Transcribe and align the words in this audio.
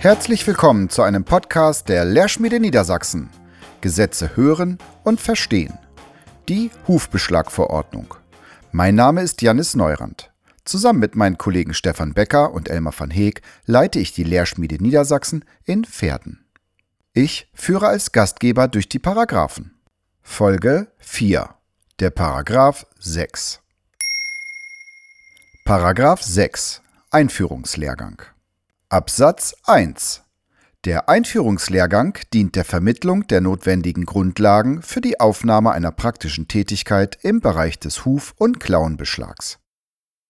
Herzlich 0.00 0.46
willkommen 0.46 0.88
zu 0.88 1.02
einem 1.02 1.24
Podcast 1.24 1.90
der 1.90 2.06
Lehrschmiede 2.06 2.58
Niedersachsen. 2.58 3.28
Gesetze 3.82 4.34
hören 4.34 4.78
und 5.04 5.20
verstehen. 5.20 5.78
Die 6.48 6.70
Hufbeschlagverordnung. 6.88 8.14
Mein 8.72 8.94
Name 8.94 9.20
ist 9.20 9.42
Janis 9.42 9.76
Neurand. 9.76 10.32
Zusammen 10.64 11.00
mit 11.00 11.16
meinen 11.16 11.36
Kollegen 11.36 11.74
Stefan 11.74 12.14
Becker 12.14 12.54
und 12.54 12.70
Elmar 12.70 12.94
van 12.98 13.10
Heek 13.10 13.42
leite 13.66 13.98
ich 13.98 14.14
die 14.14 14.24
Lehrschmiede 14.24 14.82
Niedersachsen 14.82 15.44
in 15.66 15.84
Pferden. 15.84 16.46
Ich 17.12 17.50
führe 17.52 17.88
als 17.88 18.10
Gastgeber 18.10 18.68
durch 18.68 18.88
die 18.88 19.00
Paragraphen. 19.00 19.82
Folge 20.22 20.90
4. 20.96 21.56
Der 21.98 22.08
Paragraph 22.08 22.86
6. 23.00 23.60
Paragraph 25.66 26.22
6 26.22 26.80
Einführungslehrgang 27.10 28.22
Absatz 28.92 29.54
1 29.66 30.24
Der 30.84 31.08
Einführungslehrgang 31.08 32.18
dient 32.34 32.56
der 32.56 32.64
Vermittlung 32.64 33.24
der 33.28 33.40
notwendigen 33.40 34.04
Grundlagen 34.04 34.82
für 34.82 35.00
die 35.00 35.20
Aufnahme 35.20 35.70
einer 35.70 35.92
praktischen 35.92 36.48
Tätigkeit 36.48 37.16
im 37.22 37.38
Bereich 37.38 37.78
des 37.78 38.04
Huf- 38.04 38.34
und 38.36 38.58
Klauenbeschlags. 38.58 39.60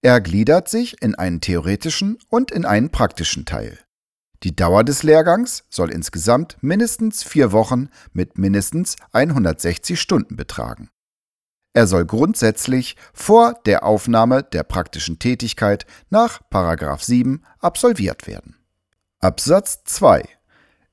Er 0.00 0.22
gliedert 0.22 0.70
sich 0.70 1.02
in 1.02 1.14
einen 1.14 1.42
theoretischen 1.42 2.16
und 2.30 2.50
in 2.50 2.64
einen 2.64 2.88
praktischen 2.88 3.44
Teil. 3.44 3.78
Die 4.42 4.56
Dauer 4.56 4.84
des 4.84 5.02
Lehrgangs 5.02 5.64
soll 5.68 5.90
insgesamt 5.90 6.56
mindestens 6.62 7.24
vier 7.24 7.52
Wochen 7.52 7.90
mit 8.14 8.38
mindestens 8.38 8.96
160 9.12 10.00
Stunden 10.00 10.34
betragen. 10.36 10.88
Er 11.76 11.86
soll 11.86 12.06
grundsätzlich 12.06 12.96
vor 13.12 13.52
der 13.66 13.84
Aufnahme 13.84 14.42
der 14.42 14.62
praktischen 14.62 15.18
Tätigkeit 15.18 15.84
nach 16.08 16.40
7 16.98 17.42
absolviert 17.58 18.26
werden. 18.26 18.56
Absatz 19.20 19.84
2 19.84 20.24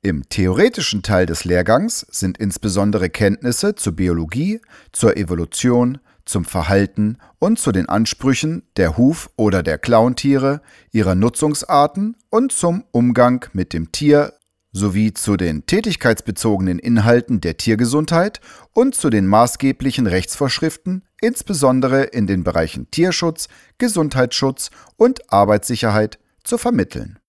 Im 0.02 0.28
theoretischen 0.28 1.02
Teil 1.02 1.26
des 1.26 1.46
Lehrgangs 1.46 2.06
sind 2.12 2.38
insbesondere 2.38 3.10
Kenntnisse 3.10 3.76
zur 3.76 3.94
Biologie, 3.94 4.60
zur 4.92 5.16
Evolution, 5.16 6.00
zum 6.26 6.44
Verhalten 6.44 7.18
und 7.40 7.60
zu 7.60 7.72
den 7.72 7.88
Ansprüchen 7.88 8.64
der 8.76 8.98
Huf- 8.98 9.30
oder 9.38 9.64
der 9.64 9.78
Klauentiere, 9.78 10.62
ihrer 10.92 11.16
Nutzungsarten 11.16 12.18
und 12.30 12.52
zum 12.52 12.84
Umgang 12.92 13.46
mit 13.54 13.72
dem 13.72 13.94
Tier 13.94 14.34
sowie 14.74 15.14
zu 15.14 15.38
den 15.38 15.66
tätigkeitsbezogenen 15.66 16.80
Inhalten 16.80 17.40
der 17.40 17.56
Tiergesundheit 17.58 18.42
und 18.74 18.96
zu 18.96 19.10
den 19.10 19.28
maßgeblichen 19.28 20.08
Rechtsvorschriften, 20.08 21.04
insbesondere 21.22 22.04
in 22.04 22.28
den 22.28 22.44
Bereichen 22.44 22.92
Tierschutz, 22.92 23.48
Gesundheitsschutz 23.78 24.72
und 24.98 25.32
Arbeitssicherheit, 25.32 26.20
zu 26.44 26.58
vermitteln. 26.58 27.20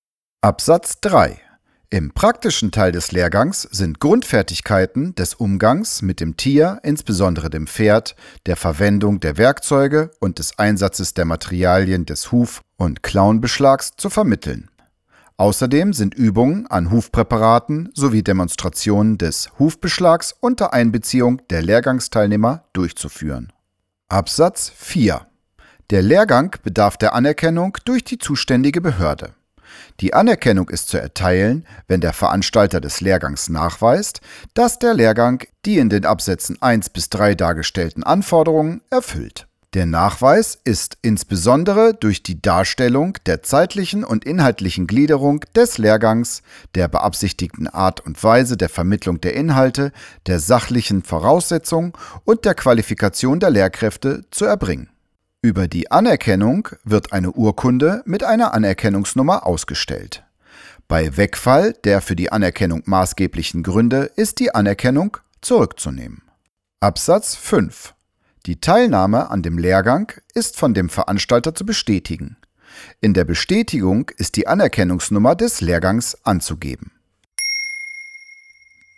Absatz 0.41 1.01
3 1.01 1.41
im 1.95 2.11
praktischen 2.11 2.73
Teil 2.73 2.91
des 2.91 3.13
Lehrgangs 3.13 3.63
sind 3.71 4.01
Grundfertigkeiten 4.01 5.15
des 5.15 5.35
Umgangs 5.35 6.03
mit 6.03 6.19
dem 6.19 6.37
Tier, 6.37 6.81
insbesondere 6.83 7.51
dem 7.51 7.69
Pferd, 7.69 8.17
der 8.47 8.57
Verwendung 8.57 9.21
der 9.21 9.37
Werkzeuge 9.37 10.11
und 10.19 10.41
des 10.41 10.59
Einsatzes 10.59 11.15
der 11.15 11.25
Materialien 11.25 12.05
des 12.05 12.33
Huf- 12.33 12.63
und 12.77 13.05
Klauenbeschlags 13.05 13.93
zu 13.97 14.11
vermitteln. 14.11 14.71
Außerdem 15.37 15.93
sind 15.93 16.15
Übungen 16.15 16.69
an 16.69 16.93
Hufpräparaten 16.93 17.91
sowie 17.93 18.23
Demonstrationen 18.23 19.19
des 19.19 19.51
Hufbeschlags 19.59 20.33
unter 20.39 20.73
Einbeziehung 20.73 21.43
der 21.51 21.61
Lehrgangsteilnehmer 21.61 22.65
durchzuführen. 22.73 23.53
Absatz 24.09 24.71
4 24.77 25.27
Der 25.91 26.03
Lehrgang 26.03 26.55
bedarf 26.63 26.97
der 26.99 27.15
Anerkennung 27.15 27.77
durch 27.85 28.05
die 28.05 28.19
zuständige 28.19 28.81
Behörde. 28.81 29.35
Die 29.99 30.15
Anerkennung 30.15 30.69
ist 30.69 30.89
zu 30.89 31.01
erteilen, 31.01 31.67
wenn 31.89 32.01
der 32.01 32.13
Veranstalter 32.13 32.81
des 32.81 33.01
Lehrgangs 33.01 33.49
nachweist, 33.49 34.21
dass 34.55 34.79
der 34.79 34.95
Lehrgang 34.95 35.43
die 35.65 35.79
in 35.79 35.89
den 35.89 36.05
Absätzen 36.07 36.63
1 36.63 36.91
bis 36.91 37.11
3 37.11 37.35
dargestellten 37.35 38.05
Anforderungen 38.05 38.83
erfüllt. 38.89 39.49
Der 39.75 39.87
Nachweis 39.87 40.57
ist 40.63 40.99
insbesondere 41.03 41.95
durch 41.95 42.23
die 42.23 42.41
Darstellung 42.41 43.19
der 43.27 43.43
zeitlichen 43.43 44.05
und 44.05 44.25
inhaltlichen 44.25 44.87
Gliederung 44.87 45.41
des 45.57 45.79
Lehrgangs, 45.79 46.43
der 46.77 46.87
beabsichtigten 46.87 47.67
Art 47.67 47.99
und 47.99 48.23
Weise 48.23 48.57
der 48.57 48.69
Vermittlung 48.69 49.21
der 49.21 49.35
Inhalte, 49.35 49.91
der 50.27 50.39
sachlichen 50.39 51.03
Voraussetzungen 51.03 51.93
und 52.25 52.45
der 52.45 52.55
Qualifikation 52.55 53.41
der 53.41 53.51
Lehrkräfte 53.51 54.25
zu 54.31 54.45
erbringen. 54.45 54.91
Über 55.43 55.67
die 55.67 55.91
Anerkennung 55.91 56.69
wird 56.85 57.13
eine 57.13 57.33
Urkunde 57.33 58.03
mit 58.07 58.23
einer 58.23 58.55
Anerkennungsnummer 58.55 59.45
ausgestellt. 59.45 60.23
Bei 60.87 61.17
Wegfall 61.17 61.73
der 61.83 62.01
für 62.01 62.15
die 62.15 62.31
Anerkennung 62.31 62.85
maßgeblichen 62.87 63.65
Gründe 63.65 64.09
ist 64.15 64.39
die 64.39 64.55
Anerkennung 64.55 65.17
zurückzunehmen. 65.41 66.23
Absatz 66.79 67.35
5 67.35 67.94
die 68.47 68.61
Teilnahme 68.61 69.31
an 69.31 69.43
dem 69.43 69.57
Lehrgang 69.57 70.13
ist 70.35 70.57
von 70.57 70.75
dem 70.75 70.91
Veranstalter 70.91 71.55
zu 71.55 71.65
bestätigen. 71.65 72.37
In 73.01 73.15
der 73.15 73.25
Bestätigung 73.25 74.11
ist 74.17 74.37
die 74.37 74.47
Anerkennungsnummer 74.47 75.35
des 75.35 75.61
Lehrgangs 75.61 76.19
anzugeben. 76.25 76.91